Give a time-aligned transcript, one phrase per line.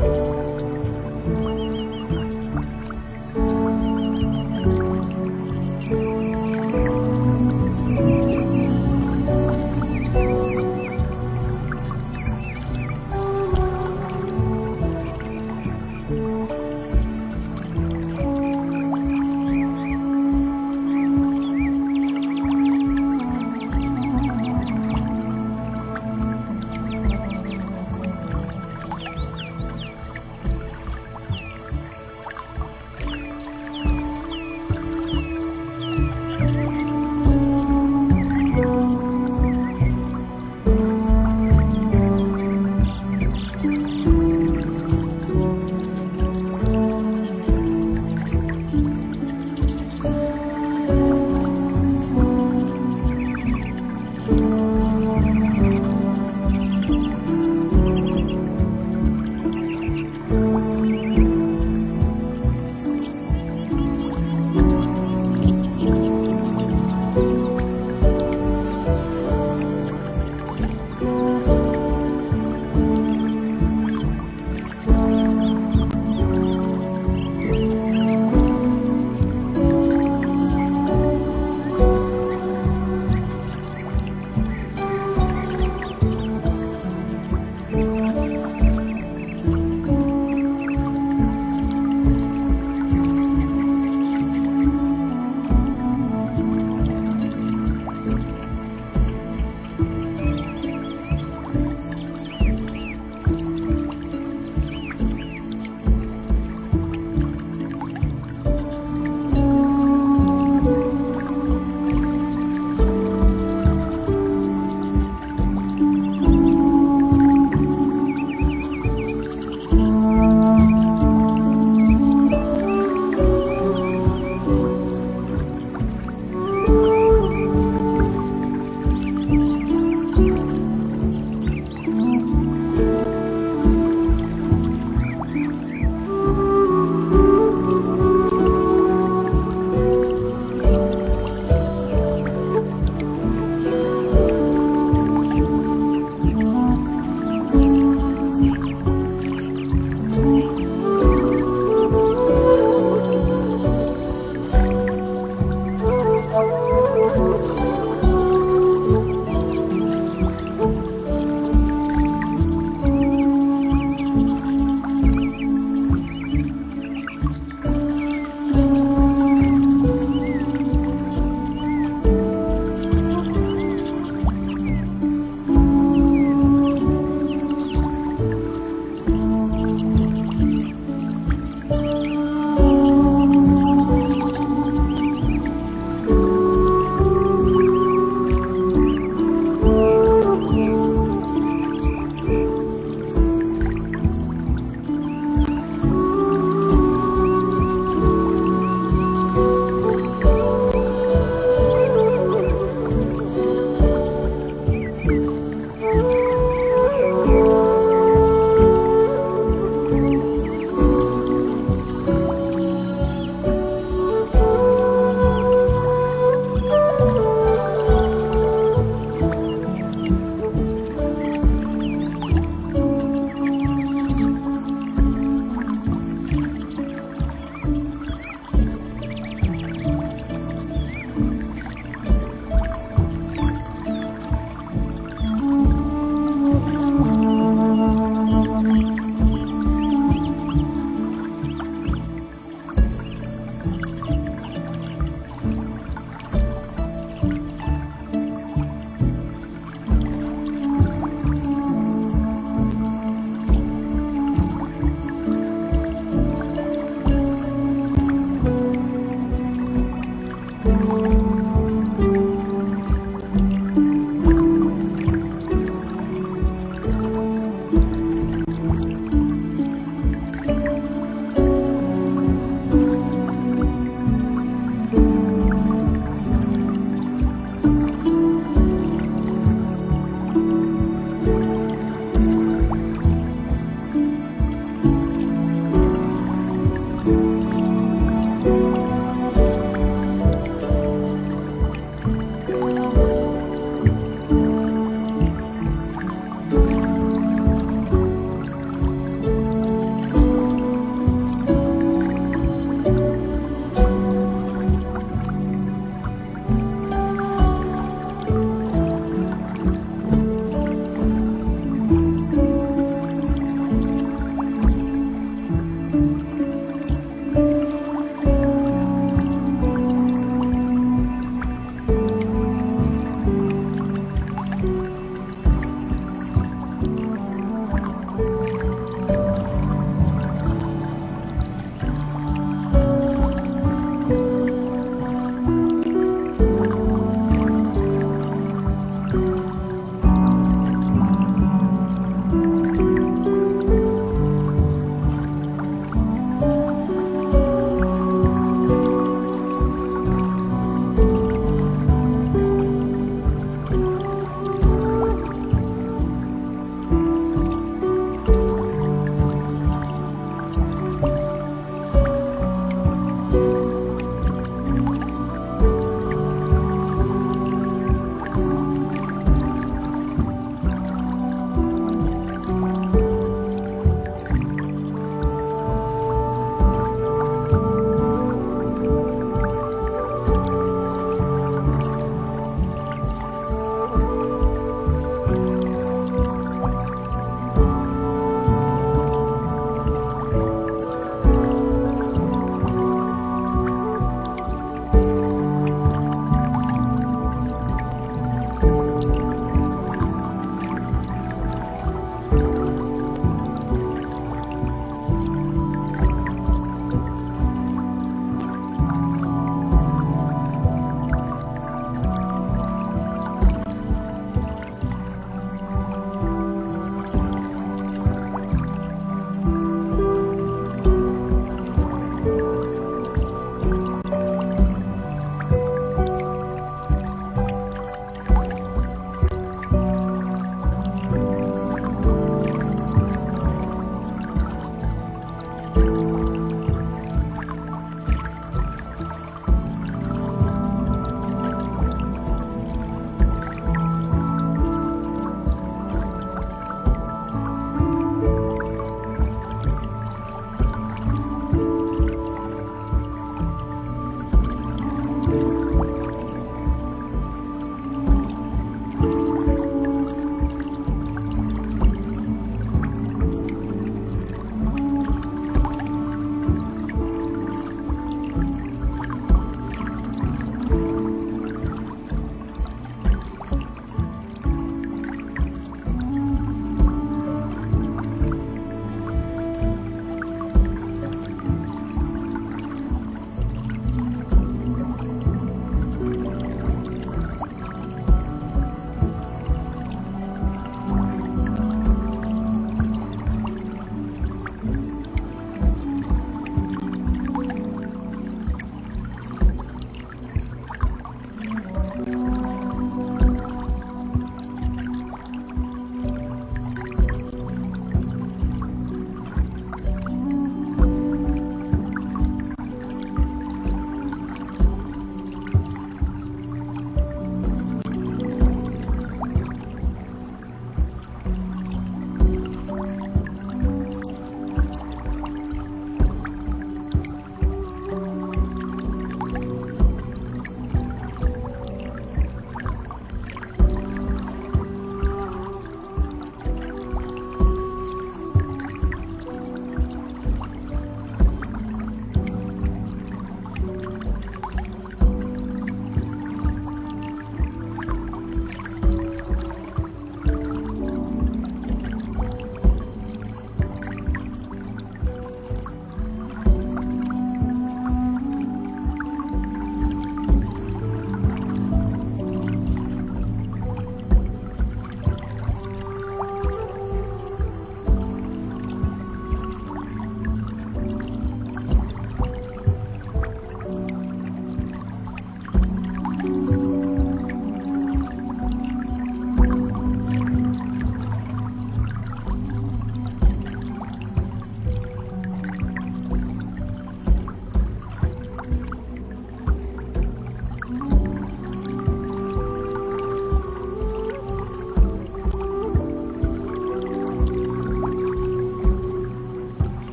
[0.00, 0.47] 嗯。